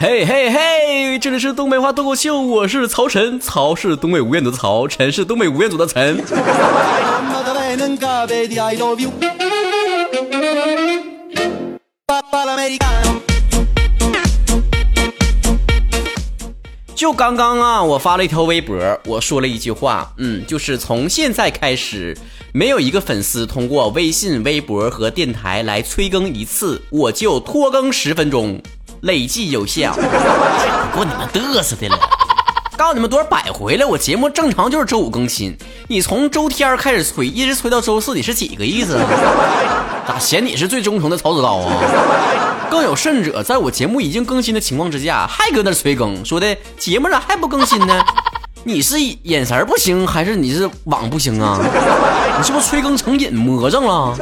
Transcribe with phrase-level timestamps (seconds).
[0.00, 6.20] 嘿嘿嘿，这里是东北话脱口秀，我是曹晨，曹是东北吴彦祖的曹，晨是东北吴彦祖的晨。
[17.04, 22.16] 就刚刚啊，我发了一条微博，我说了一句话，嗯，就是从现在开始，
[22.54, 28.58] 没有一个粉丝通过微信、微博和电台来催更一次，我就拖更十分钟，
[29.02, 29.94] 累计有效。
[30.96, 31.98] 够你们嘚瑟的了！
[32.74, 35.54] 告诉你们多少百回了，我节目正常就是周五更新，
[35.88, 38.98] 你从周天开始催，一直催到周四，你是几个意思？
[40.08, 42.53] 咋嫌你是最忠诚的曹子刀啊？
[42.74, 48.04] 更有甚者，在我节目已经更新的情况之下，还搁那催更，说的节目咋还不更新呢？
[48.66, 51.56] 你是眼神不行，还是你是网不行啊？
[52.36, 54.16] 你是不是催更成瘾魔怔了？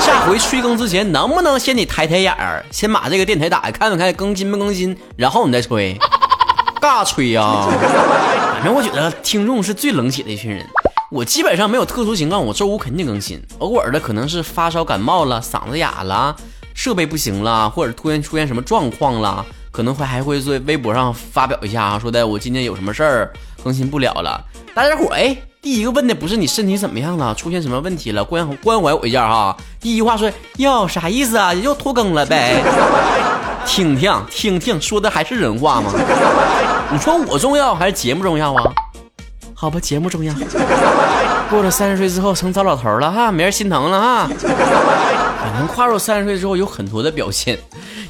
[0.00, 5.94] 下回催更之前，能不能先你抬抬眼儿，先把这个电台打开，看看更新没更新，然后你再催？
[6.80, 7.68] 干啥催呀？
[8.54, 10.66] 反正我觉得听众是最冷血的一群人。
[11.10, 13.38] 我基本上没有特殊情况，我周五肯定更新。
[13.58, 16.34] 偶尔的可能是发烧感冒了，嗓子哑了。
[16.82, 23.30] 设备不行了，或者突然出现什么状况了，可能会还会在微博上发表一下啊，说的我今天有什么事儿
[23.62, 24.42] 更新不了了。
[24.74, 29.54] 大家伙儿哎，第一个问的不是你身体怎么样了，出现什么问题了，关关怀我一下哈。
[29.78, 32.62] 第一句话说哟啥意思啊，又拖更了呗？
[33.68, 35.92] 听听听听，说的还是人话吗？
[36.90, 38.72] 你说我重要还是节目重要啊？
[39.54, 40.32] 好吧，节目重要。
[41.50, 44.30] 过了三十岁之后成糟老头了哈，没人心疼了哈。
[45.42, 47.58] 可能跨入三十岁之后有很多的表现。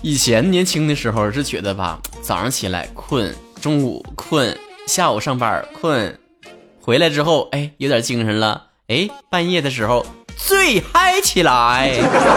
[0.03, 6.19] 以前年轻的时候是觉得吧，早上起来困，中午困，下午上班困，
[6.81, 10.05] 回来之后哎有点精神了，哎半夜的时候
[10.37, 11.93] 最嗨起来。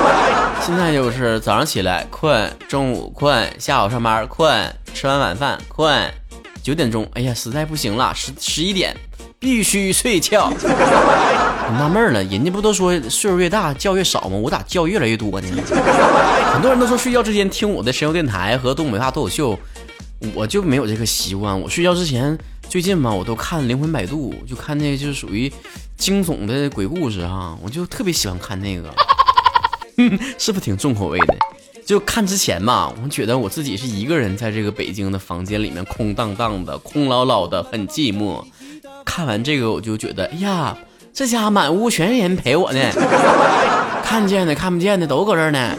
[0.62, 6.14] 现在就是早上起来困，中午困，下午上班困，吃完晚饭困。
[6.62, 8.96] 九点钟，哎呀，实在不行了，十十一点
[9.44, 10.50] 必须睡觉。
[10.50, 14.38] 我纳闷了，人家不都说岁数越大觉越少吗？
[14.38, 15.48] 我咋觉越来越多呢？
[16.54, 19.60] 很多人都说睡觉之前听我的神游电台和东北话脱口秀，
[20.34, 21.60] 我就没有这个习惯。
[21.60, 22.38] 我睡觉之前，
[22.70, 25.52] 最近嘛，我都看《灵魂摆渡》，就看那个就是属于
[25.98, 28.90] 惊悚的鬼故事啊，我就特别喜欢看那个，
[30.40, 31.36] 是不是挺重口味的？
[31.86, 38.42] 就看之前嘛，我觉得我自己是一个人在这个北京的房间里面空荡荡的、空落落的，很寂寞。
[39.06, 40.76] 看完这个，我就觉得，哎呀，
[41.14, 42.80] 这家满屋全是人陪我呢，
[44.04, 45.76] 看见的、看不见的都搁这儿呢。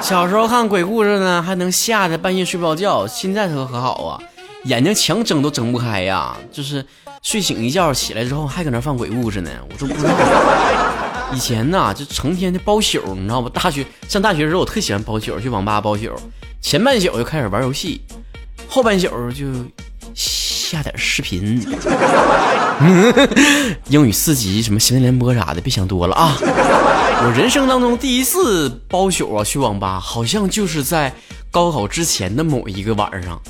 [0.00, 4.18] 小时候看鬼故事呢，还能吓得半夜睡不着觉，现在可可好啊，
[4.64, 6.84] 眼睛强睁都睁不开呀，就是
[7.22, 10.10] 睡醒一觉起来之后还搁那放鬼故事呢，我都不知道。
[11.32, 13.48] 以前呐，就成天的包宿，你知道不？
[13.48, 16.10] 大学上大学的时候，我特喜欢包宿，去网吧包宿。
[16.60, 18.02] 前半宿就开始玩游戏，
[18.68, 19.46] 后半宿就
[20.64, 21.64] 下点视频。
[23.88, 26.36] 英语四级，什么新闻联播啥的，别想多了啊！
[26.40, 31.14] 我人生当中第一次包宿啊，去网吧，好像就是在
[31.50, 33.40] 高考之前的某一个晚上。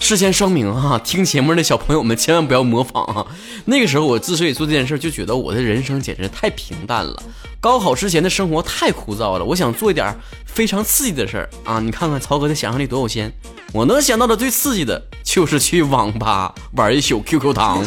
[0.00, 3.24] 事先声明哈，听节目的小朋友们千万不要模仿啊！
[3.66, 7.22] 那个时候我之所以做这件事，就觉得我的人生简直太平淡了，
[7.60, 9.44] 高考之前的生活太枯燥了。
[9.44, 10.12] 我想做一点
[10.46, 11.78] 非常刺激的事儿啊！
[11.78, 13.30] 你看看曹哥的想象力多有限，
[13.72, 17.84] 我能想到的最刺激的就是去网吧玩一宿 QQ 糖。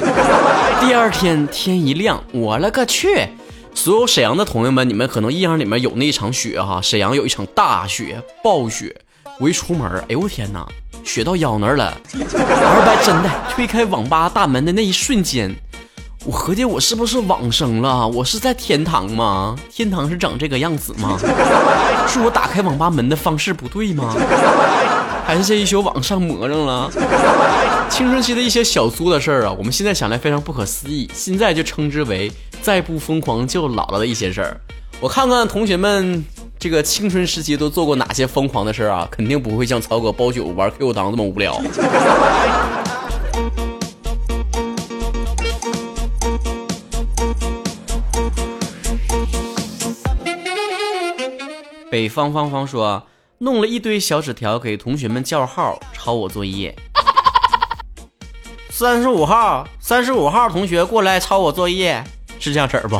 [0.79, 3.27] 第二天天一亮，我勒个去！
[3.73, 8.95] 所有沈阳的朋友们，你们可能印象里面有那一场雪哈，沈阳有一场大雪，暴雪。
[9.39, 10.65] 我一出门，哎呦我天哪！
[11.03, 15.53] 雪到腰那儿了，二百真的推开网吧大门的那一瞬间，
[16.25, 18.07] 我合计我是不是往生了？
[18.07, 19.55] 我是在天堂吗？
[19.69, 21.17] 天堂是长这个样子吗？
[22.07, 24.15] 是我打开网吧门的方式不对吗？
[25.25, 26.89] 还是这一宿网上魔怔了？
[27.89, 32.31] 青春期的一些小作的事儿啊，我们现在想来非常不可思议，现在就称之为
[32.61, 34.57] 再不疯狂就老了的一些事儿。
[35.03, 36.23] 我看看同学们。
[36.57, 39.05] 这个青春时期都做过哪些疯狂的事啊？
[39.11, 41.59] 肯定不会像曹哥包宿玩 QQ 糖这么无聊。
[51.91, 53.05] 北方方方说，
[53.39, 56.73] 弄了一堆小纸条给同学们叫号，抄我作业。
[58.71, 62.01] 三十五号，三十五号同学过来抄我作业，
[62.43, 62.97] 是这样式儿不？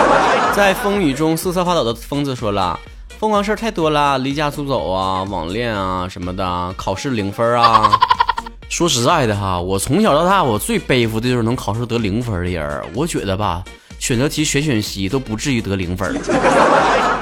[0.54, 2.78] 在风雨中瑟瑟发抖的疯子说了。
[3.18, 7.90] 疯狂事儿太多了，离家出走啊，网恋啊什么的，考试零分啊。
[8.68, 12.82] 说实在的哈，我从小到大，我最背负的就是能考试得零分的人。
[12.94, 13.62] 我觉得吧，
[14.00, 16.14] 选择题选选习都不至于得零分。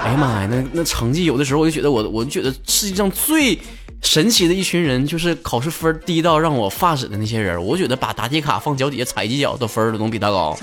[0.03, 3.59] 哎呀妈呀，那那成绩有的时候我就觉得我，我就觉得世界上最
[4.03, 7.63] 神奇的一群人，就是考试分低到让我发指的那些人。
[7.65, 10.57] 我觉得把答题卡放脚底下踩几脚的分都能比他高。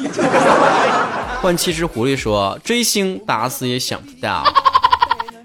[1.41, 4.43] 换七只狐狸说，追星打死也想不到。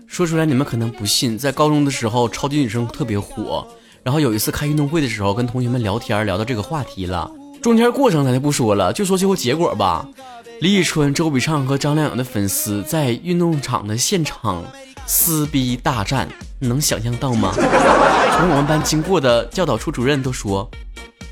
[0.07, 3.67] 说出来你们可能不信，在高中的时候，超级女生特别火。
[4.03, 7.31] 然后有一次开运动会的时候，跟同学们聊天，聊到这个话题了。
[7.63, 10.05] 中间过程咱就不说了，就说最后结果吧。
[10.61, 14.65] 李宇春、周笔畅和张靓颖的粉丝在运动场的现场
[15.15, 16.27] 撕逼大战，
[16.59, 17.53] 能想象到吗？
[18.33, 20.67] 从我们班经过的教导处主任都说：“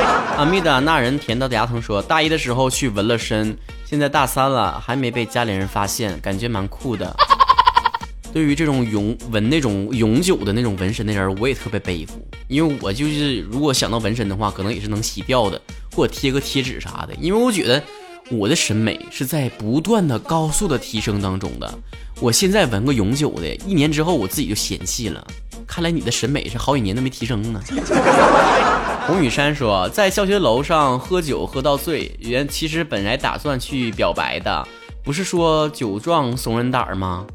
[0.38, 3.54] 阿密达那人甜到牙疼说：“大一的时候去纹了身。”
[3.84, 7.14] 现在大三了，还没被家里人发现，感觉蛮酷的。
[8.32, 12.14] 对于这种永纹那种永久的那种纹身的人，我也特别佩服，
[12.48, 15.60] 因为我就是如果想到纹身的话，可能也是能洗掉的，
[15.94, 17.14] 或者贴个贴纸啥的。
[17.20, 17.82] 因为我觉得
[18.30, 21.68] 我的审美是在不断的高速的提升当中的。
[22.20, 25.26] 我现在纹个永久的，一年之后我自己就嫌弃了。
[25.66, 27.60] 看来你的审美是好几年都没提升呢。
[29.06, 34.66] 洪雨山说，在教学楼上喝酒喝到醉，原其实本来打算去表白的，
[35.02, 37.26] 不是说酒壮怂人胆吗？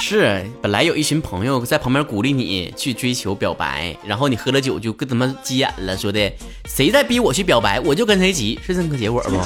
[0.00, 6.32] 是，本来有一群朋友在旁边鼓励你去追求表白，然后你喝了酒就跟他们急眼了，说的
[6.66, 9.36] 谁再逼我去表白，我就跟谁急，是这么个结果不？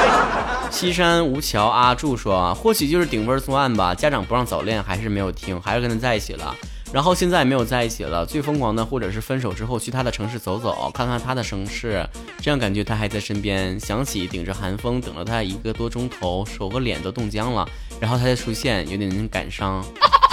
[0.70, 6.54] 西山无桥阿柱说，或许就是顶风作案吧，家长不让早恋，还是没有听，还是跟他在一起了。
[6.90, 12.06] 然后现在没有在一起了，最疯狂的或者是分手之后去他的城市走走，看看他的城市，
[12.40, 13.78] 这样感觉他还在身边。
[13.80, 17.68] 想起顶着寒风等了他一个多钟头，手和脸都冻僵了，
[18.00, 19.84] 然后他再出现，有点感伤。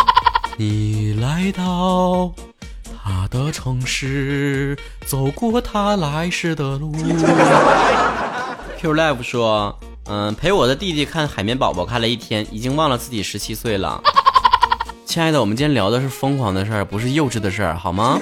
[0.58, 2.32] 你来到
[3.04, 6.92] 他的城市，走过他来时的路。
[8.80, 14.02] Q Live 说，嗯，陪我的弟弟看海绵宝宝看了一天，已经忘了自己十七岁了。
[15.06, 18.20] 亲爱的，我们今天聊的是疯狂的事儿，不是幼稚的事儿，好吗？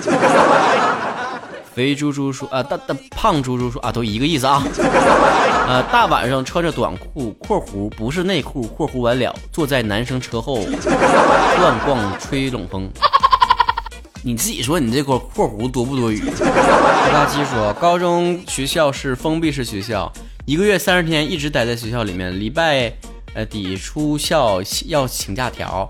[1.74, 4.64] 肥猪猪说啊，大大胖猪猪说啊，都一个意思啊。
[5.68, 10.60] 呃，大晚上穿着短裤（括弧不是内裤）（括弧完了），坐在男生车后
[11.60, 12.90] 乱逛吹冷风。
[14.22, 16.20] 你自己说，你这个括弧多不多余？
[16.20, 20.12] 垃圾说，高中学校是封闭式学校，
[20.46, 22.94] 一个月三十天一直待在学校里面，礼拜
[23.34, 25.90] 呃底出校要请假条。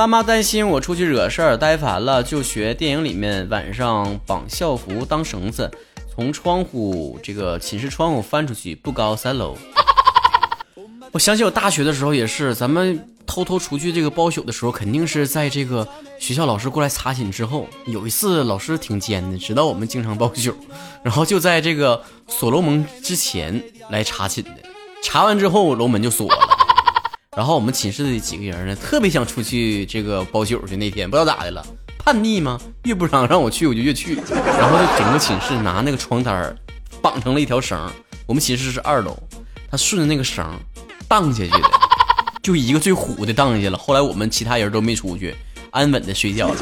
[0.00, 5.70] 爸妈担心我出去惹事儿，待烦了就学电影里面晚上绑校服当绳子，
[6.10, 9.58] 从窗户这个寝室窗户翻出去，不高三楼。
[11.12, 15.86] 我想起我大学的时候也是，咱们偷偷出去这个包宿的时候，肯定是在这个
[16.18, 17.66] 学校老师过来查寝之后。
[17.84, 20.54] 有一次老师挺尖的，知道我们经常包宿，
[21.02, 24.50] 然后就在这个锁楼门之前来查寝的，
[25.04, 26.56] 查完之后楼门就锁了。
[27.36, 30.76] 然后我们寝室的几个人呢，特别想出去这个包宿去。
[30.76, 31.64] 那天不知道咋的了，
[31.96, 32.60] 叛逆吗？
[32.82, 34.16] 越不让让我去，我就越去。
[34.34, 36.52] 然后就整个寝室拿那个床单
[37.00, 37.78] 绑成了一条绳。
[38.26, 39.16] 我们寝室是二楼，
[39.70, 40.44] 他顺着那个绳
[41.06, 41.70] 荡下去的，
[42.42, 43.78] 就一个最虎的荡下去了。
[43.78, 45.32] 后来我们其他人都没出去，
[45.70, 46.56] 安稳的睡觉了。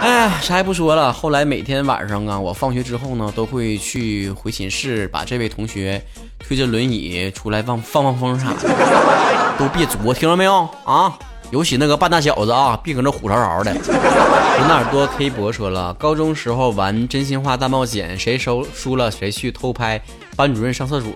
[0.00, 1.12] 哎，啥也不说了。
[1.12, 6.02] 后来每天晚上啊，我放学之后呢，都会去回寝室，把这位同学
[6.38, 9.56] 推着轮椅出来放放放风啥的。
[9.58, 11.16] 都别作，听着没有啊？
[11.50, 13.72] 尤其那个半大小子啊，别搁那虎嚎嚎的。
[13.72, 20.00] 有哪多 K 博说了，高中时候玩真心话大冒险，谁收输了谁去偷拍
[20.36, 21.10] 班主任上厕所，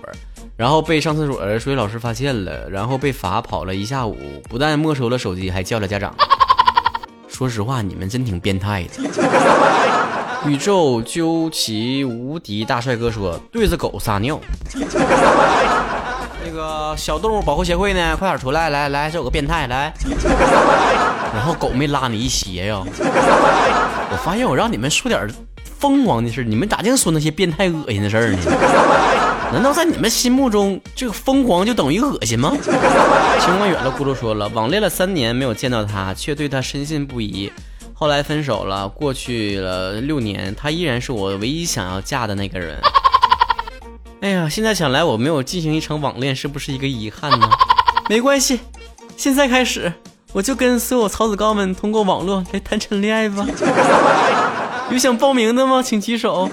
[0.55, 4.17] 然后被上厕所的数学老师发现了，然后被罚跑了一下午，
[4.49, 6.15] 不但没收了手机，还叫了家长。
[7.39, 9.01] 说实话，你们真挺变态的。
[10.45, 14.37] 宇宙究其无敌大帅哥说，对着狗撒尿。
[16.43, 18.17] 那个小动物保护协会呢？
[18.17, 18.69] 快点出来！
[18.69, 19.93] 来来，这有个变态来。
[21.33, 22.83] 然后狗没拉你一鞋呀？
[24.11, 25.25] 我发现我让你们说点
[25.63, 28.39] 疯狂的事你们咋净说那些变态恶心的事儿呢？
[29.51, 32.51] 难道在你们心目中，这个疯狂就等于恶心吗？
[32.61, 37.51] 清官远了，咕噜说了，网恋了三年没有见到他，却对他深信不疑。
[37.93, 42.79] 后来分手了，过去了六年，他依然是我唯一想要嫁的那个人。
[44.21, 47.49] 哎呀，现在想来，我没有进行一场网恋，是不是一个遗憾呢？
[48.07, 48.59] 没关系，
[49.17, 49.91] 现在开始，
[50.31, 53.45] 我就跟所有曹子高们通过网络来谈场恋爱吧。
[54.91, 55.81] 有想报名的吗？
[55.81, 56.49] 请举手。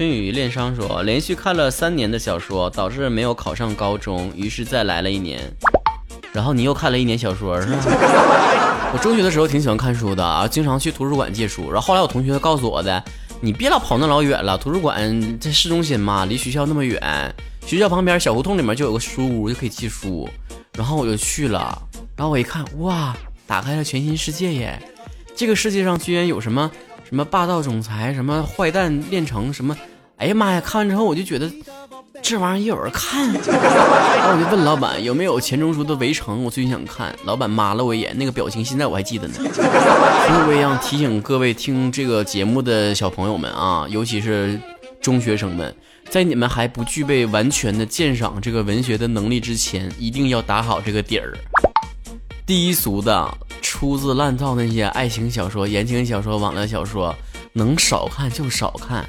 [0.00, 5.38] 春雨恋商说，连续看了三年的小说，导致没有考上高中，于是再来了一年。
[6.32, 7.76] 然后你又看了一年小说是吧？
[8.94, 11.70] 我中学的时候挺喜欢看书的啊，经常去图书馆借书。
[11.70, 13.04] 然后后来我同学告诉我的，
[13.42, 16.98] 你别老跑那老远了，图书馆在市中心嘛，离学校那么远，
[17.66, 20.26] 学校旁边小胡同里面就有个书屋，就可以借书。
[20.72, 21.78] 然后我就去了，
[22.16, 23.14] 然后我一看，哇，
[23.46, 24.82] 打开了全新世界耶！
[25.36, 26.70] 这个世界上居然有什么
[27.06, 29.76] 什么霸道总裁，什么坏蛋炼成什么，
[30.20, 30.60] 哎呀妈呀！
[30.60, 31.50] 看完之后我就觉得。
[32.22, 37.16] 这玩意儿也有人看，然后我就问老板有没有钱钟书的《围城》，我最近想看。
[37.24, 39.34] 老板骂了我一眼，那个表情现在我还记得呢。
[39.34, 44.60] 所以我也想提醒各位听这个节目的小朋友们啊，尤其是
[45.00, 45.74] 中学生们，
[46.10, 51.32] 在你们还不具备完全的鉴赏这个文学的能力之前，一定要打好这个底儿。
[52.44, 53.26] 低俗的、
[53.62, 57.16] 粗制滥造那些爱情小说、言情小说、网络小说，
[57.54, 59.08] 能少看就少看。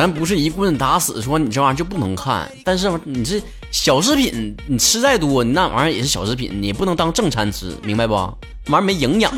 [0.00, 3.38] 咱不是一棍打死说你这玩意儿就不能看，但是你这
[3.70, 8.14] 小食品你吃再多，你那玩意儿也是小食品，你不能当正餐吃，明白不？
[8.14, 8.34] 玩
[8.70, 9.30] 意儿没营养。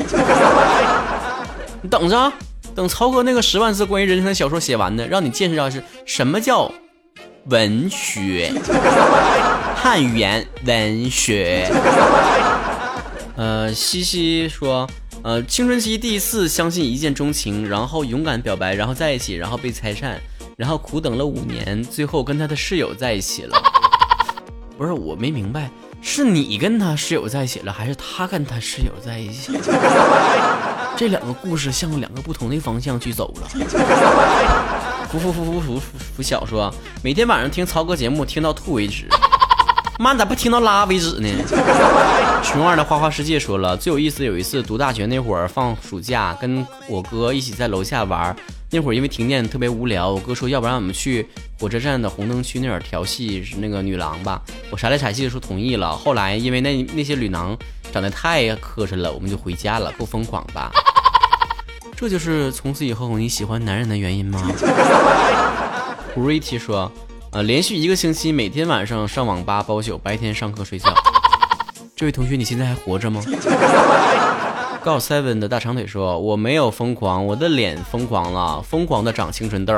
[1.82, 2.32] 你等着，
[2.76, 6.70] 等曹哥那个十万字关于人生的小说写完呢，让你见识到是什么叫
[7.46, 8.52] 文学，
[9.74, 11.68] 汉语言文学。
[13.34, 14.88] 呃，西西说，
[15.24, 20.20] 呃，青春期第一次相信一见钟情，然后勇敢表白，然后在一起，然后被拆散。
[20.56, 23.56] 然后苦等了五年，最后跟他的室友在一起了。
[24.76, 29.52] 不是我没明白，是你跟他室友在一起了，还是他跟他室友在一起？
[30.96, 33.48] 这两个故事向两个不同的方向去走了。
[35.08, 39.06] 服服服服服服服小说，每天晚上听曹哥节目，听到吐为止。
[39.98, 41.28] 妈，咋不听到拉为止呢？
[42.42, 48.34] 熊二的花花世界说了，最有意思有一次读大学那会儿，放暑假跟我哥一起在楼下玩。
[48.74, 51.28] 那会儿因为停电特别无聊，我哥说要不然我们去
[51.60, 54.40] 火车站的红灯区那儿调戏那个女郎吧。
[54.70, 55.94] 我傻来傻气的说同意了。
[55.94, 57.54] 后来因为那那些女郎
[57.92, 60.72] 长得太磕碜了，我们就回家了，够疯狂吧？
[61.94, 64.42] 这就是从此以后你喜欢男人的原因吗
[66.16, 66.90] e t y 说，
[67.30, 70.94] 呃，连续一个星期每天晚上上网吧包宿，白天上课睡觉。
[71.94, 73.22] 这位同学，你现在还活着吗？
[74.82, 79.72] 告 seven 的大长腿说：“我没有疯狂，我的脸疯狂了，疯狂的长青春痘。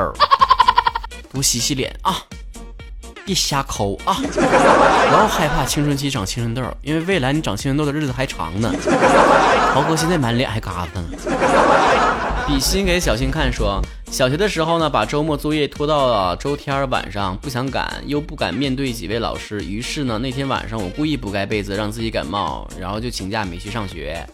[1.31, 2.17] 多洗洗脸啊，
[3.23, 4.15] 别瞎抠啊！
[4.15, 8.73] 不要害怕青春期长青春痘，因为未来你长青春痘的日子还长呢。
[9.75, 11.03] 豪哥现在满脸还疙瘩呢。
[12.47, 24.25] 比心给小新看说，小学的时候呢，把周末作业拖到了周天晚上，不想赶，又不敢面对几位老师，于是呢，那天晚上我故意不盖被子，让自己感冒，然后就请假没去上学。”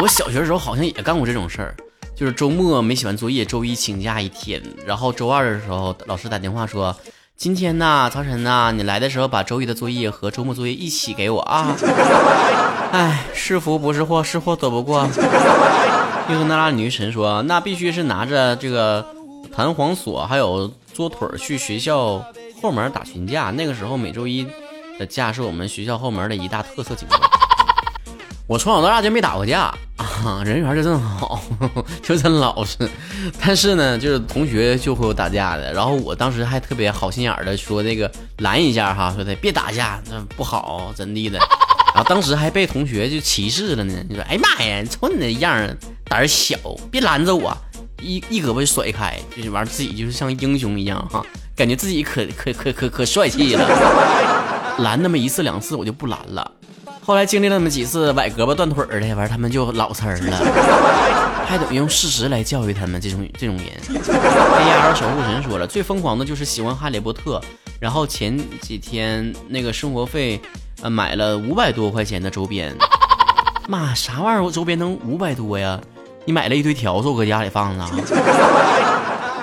[0.00, 1.74] 我小学的时候好像也干过这种事儿，
[2.16, 6.96] 就是周末没写完作业，周一请假一天，然后周二的时候老师打电话说
[7.36, 11.76] ：“今天呢，曹晨呐，你来的时候把周一的作业和周末作业一起给我啊。
[12.92, 15.06] ”哎，是福不是祸，是祸躲不过。
[16.30, 19.04] 又和那拉女神说：“那必须是拿着这个
[19.54, 22.24] 弹簧锁还有桌腿去学校
[22.62, 23.50] 后门打群架。
[23.50, 24.46] 那个时候每周一
[24.98, 27.20] 的架是我们学校后门的一大特色景观。”
[28.50, 31.40] 我从小到大就没打过架啊，人缘就真好，
[32.02, 32.76] 就真老实。
[33.40, 35.72] 但是呢，就是同学就会有打架的。
[35.72, 41.38] 然后我当时还特别好心眼的说那个拦一下哈，说的别打架，那不好怎地的。
[41.94, 43.94] 然后当时还被同学就歧视了呢。
[44.08, 45.64] 你说，哎妈呀，瞅你那样
[46.06, 46.56] 胆小，
[46.90, 47.56] 别拦着我，
[48.02, 53.64] 一一胳膊就甩开，就是完自己就是像英雄一样哈，感觉自己可可可可可帅气了。
[54.82, 56.50] 拦那么一次两次，我就不拦了。
[57.02, 60.36] 后来经历了那么几次崴胳膊断腿的，完他们就老实了，
[61.46, 63.66] 还得用事实来教育他们这种这种人。
[63.88, 67.40] A R 守护神说了，最疯狂的就是喜欢哈利波特，
[67.80, 70.40] 然后前几天那个生活费，
[70.82, 72.72] 呃，买了五百多块钱的周边。
[73.66, 74.44] 妈，啥玩意儿？
[74.44, 75.80] 我周边能五百多呀？
[76.26, 77.84] 你买了一堆条子，我搁家里放着。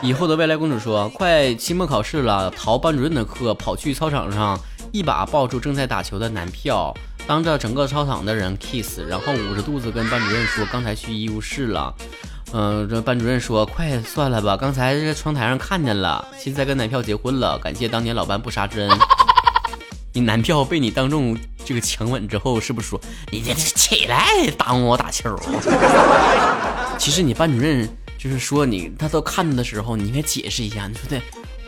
[0.01, 4.57] 以后的未来公主说，快期末考试了，逃班主任的课，跑去操场上，
[4.91, 6.93] 一把抱住正在打球的男票。
[7.27, 11.93] 当着整个操场的人 kiss，然后捂着肚子跟班主任说：“刚才去医务室了。”
[12.53, 18.89] 嗯，这班主任说：“快算了吧，刚才在窗台上看见了，现在跟男票结婚了，感谢当年老班不杀之恩。
[20.13, 24.25] ”你男票被你当众这个强吻之后，是不是说你这起来
[24.57, 25.37] 耽误我打球？
[26.97, 31.21] 其实你班主任就是说你他都看的时候，你应该解释一下，你说对。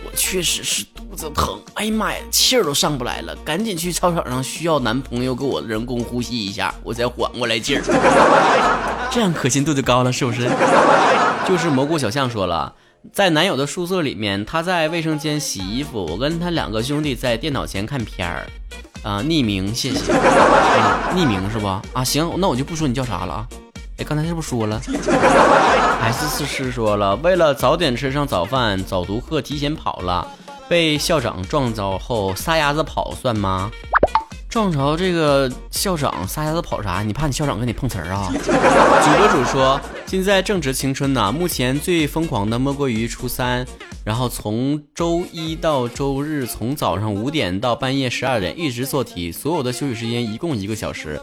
[0.06, 0.86] 我确实是
[1.20, 7.84] 子疼，哎呀妈呀，气儿都上不来了，赶紧去操场上需要男朋友给我人工呼吸一下，我才缓过来劲儿。
[9.12, 10.50] 这样可信度就高了，是不是？
[11.46, 12.74] 就是蘑菇小象说了，
[13.12, 18.48] 在男友的宿舍里面，他在卫生间洗衣服，我跟他两个兄弟在电脑前看片儿。
[19.04, 20.12] 啊，匿名，谢谢。
[20.14, 21.68] 啊、 匿名是不？
[21.68, 23.48] 啊，行，那我就不说你叫啥了啊。
[23.98, 24.82] 哎，刚才是不是说了
[26.02, 30.26] ？S 四师说了，为了早点吃上早饭，早读课提前跑了，
[30.70, 33.72] 被校长撞着后撒丫子跑算吗？
[34.48, 37.02] 撞着这个校长撒丫子跑啥？
[37.02, 38.32] 你怕你校长跟你碰瓷儿啊？
[38.32, 43.66] 主播主说，现在正值青春呢，目前最疯狂的莫过于初三，
[44.04, 51.20] 然后从周一到周日，从早上五点到半夜十二点一直做题，所有的休息时间一共一个小时，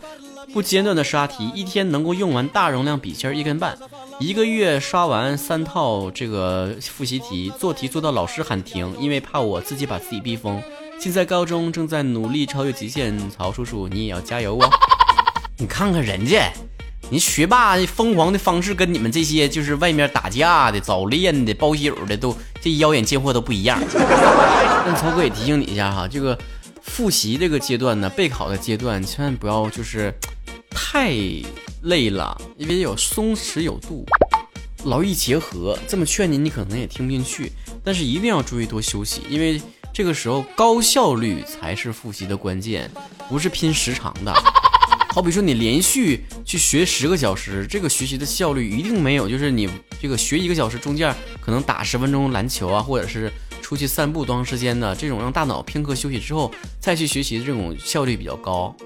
[0.56, 3.76] 不间断的刷题，一天能够用完大容量笔芯一根半，
[4.18, 10.62] 一个月刷完三套这个复习题，做题做到老师喊停，因为怕我自己把自己逼疯。
[10.98, 14.70] 现在高中正在努力超越极限，曹叔叔你也要加油哦！
[15.60, 16.50] 你看看人家，
[17.10, 23.78] 你学霸疯狂的方式跟你们这些就是外面打架的、早恋的、包宿的都这妖艳贱货都不一样。
[23.92, 26.38] 但曹哥也提醒你一下哈，这个
[26.80, 30.10] 复习这个阶段呢，备考的阶段，千万不要就是
[30.76, 31.10] 太
[31.84, 34.04] 累了，因为有松弛有度，
[34.84, 35.76] 劳逸结合。
[35.88, 37.50] 这么劝你，你可能也听不进去，
[37.82, 39.58] 但是一定要注意多休息，因为。
[39.94, 42.90] 这个时候高效率才是复习的关键，
[43.30, 44.34] 不是拼时长的。
[45.08, 49.66] 好比说你连续去学十个小时，这个学习的效率一定没有，就是你
[49.98, 58.76] 这个学一个小时中间可能打十分钟篮球啊，或者是出去散步多长时间的这种让大脑片刻休息之后再去学习这种效率比较高。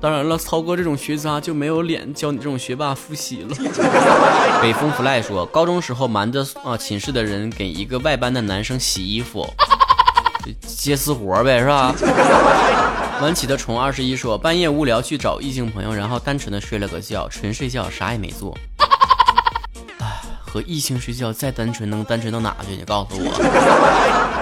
[0.00, 3.56] 当然了，曹哥这种学渣就没有脸教你这种学霸复习了。
[4.62, 9.44] 北风 fly 说，高中时候瞒着啊寝室的人给一个外班的男生洗衣服。
[10.64, 11.92] 接私活呗，是吧？
[13.20, 18.56] 晚起的虫二十一说，半夜无聊去找异性朋友，然后单纯的睡了个觉，纯睡觉，啥也没做。
[19.98, 22.76] 唉，和异性睡觉再单纯，能单纯到哪去？
[22.76, 24.37] 你告诉我。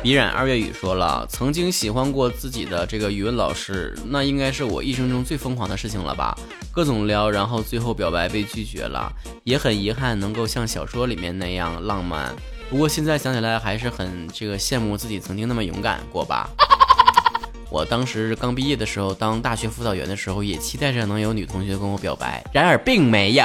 [0.00, 6.38] 鼻染二月雨说了，曾经喜欢过自己的这个语文老师，那应该是我一生中最疯狂的事情了吧？
[6.70, 9.12] 各种撩，然后最后表白被拒绝了，
[9.42, 12.32] 也很遗憾能够像小说里面那样浪漫。
[12.70, 16.48] 不过现在想起来还是很这个羡慕自己曾经那么勇敢过吧。
[17.68, 23.44] 我当时刚毕业的时候，当大学辅导员的时候，也期待着能有女同学跟我表白，然而并没有。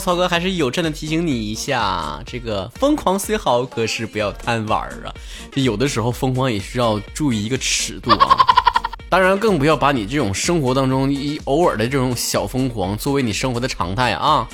[0.00, 5.12] 曹哥还是有真的提醒你一下，这个疯狂虽好，可是不要贪玩啊！
[5.52, 8.36] 这有的时候疯狂也需要注意一个尺度啊。
[9.10, 14.48] 当然，更不要把你这种生活当中一偶尔的这种小疯狂作为你生活的常态啊！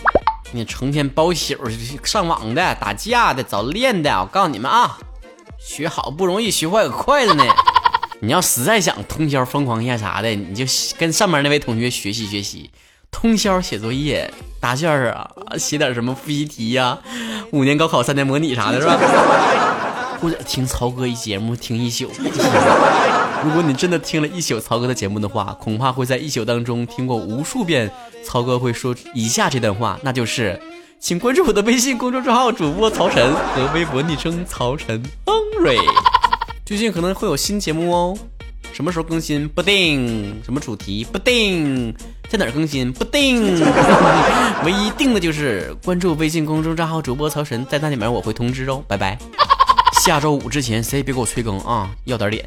[0.53, 1.55] 你成天包宿、
[2.03, 4.99] 上网的、打架的、早恋的，我告诉你们啊，
[5.59, 7.45] 学好不容易，学坏可快了呢。
[8.21, 10.65] 你要实在想通宵疯狂一下啥的，你就
[10.99, 12.71] 跟上面那位同学学习学习。
[13.19, 15.27] 通宵写作业、答卷啊，
[15.59, 16.99] 写点什么复习题呀，
[17.51, 18.99] 五年高考三年模拟啥的，是吧？
[20.21, 22.11] 或者听曹哥一节目听一宿。
[23.43, 27.91] 如果你真的听了一宿曹哥的节目的话，恐怕会在一宿当中听过无数遍
[28.23, 30.61] 曹哥会说以下这段话，那就是：
[31.01, 35.81] 请关注我的微信公众账号主播曹晨和微博昵称曹晨 Henry，
[36.67, 38.19] 最近可能会有新节目哦。
[38.73, 39.49] 什么时候更新？
[39.49, 41.05] 不定，什么主题？
[41.11, 41.95] 不定，
[42.29, 42.92] 在哪儿更新？
[42.92, 43.59] 不定，
[44.64, 48.83] 唯一定的就是关注微信公众账号主播曹神，在那里面我会通知哦。
[48.87, 49.19] 拜拜，
[50.05, 52.47] 下周五之前谁也别给我催更啊，要点脸。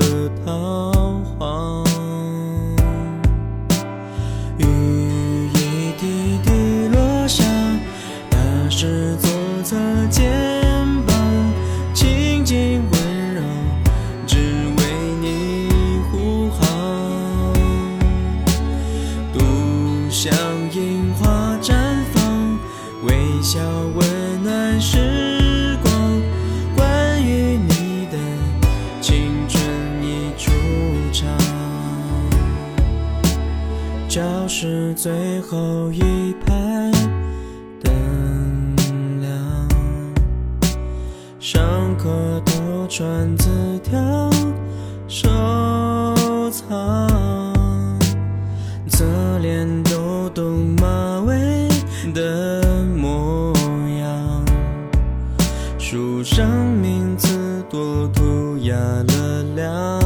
[56.31, 59.99] 书上名字多涂鸦了两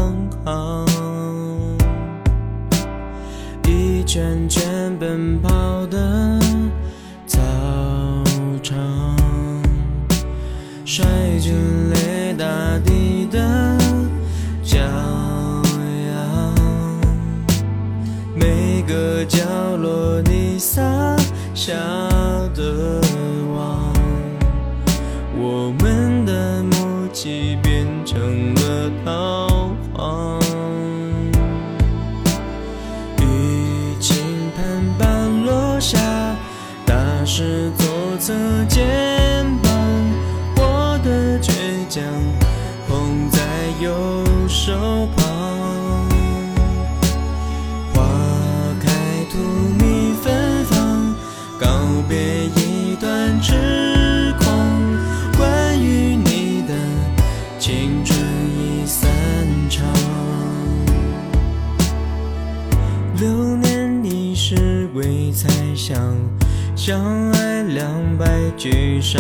[0.44, 0.88] 行，
[3.68, 6.40] 一圈圈奔跑的
[7.28, 7.40] 操
[8.64, 8.76] 场，
[10.84, 11.06] 摔
[11.40, 11.54] 进
[11.92, 12.46] 泪大
[12.84, 13.78] 地的
[14.64, 16.56] 骄阳。
[18.34, 19.38] 每个角
[19.78, 20.82] 落你撒
[21.54, 21.76] 下
[37.38, 38.34] 是左侧
[38.70, 39.15] 肩
[66.86, 69.20] 相爱两败俱伤。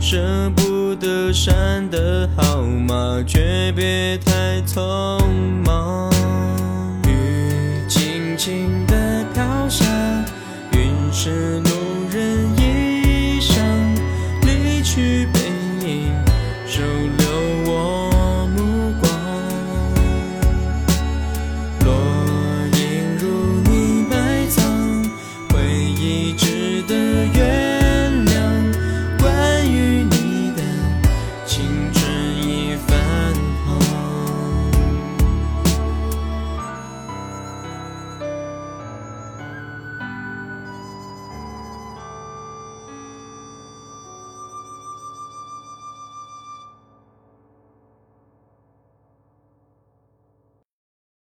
[0.00, 5.20] 舍不得删的号码，却别太匆
[5.66, 6.10] 忙。
[7.06, 9.84] 雨轻轻地飘下，
[10.72, 11.60] 云是